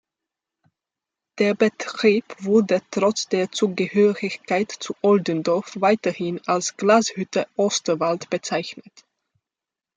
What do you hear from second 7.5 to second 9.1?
Osterwald" bezeichnet.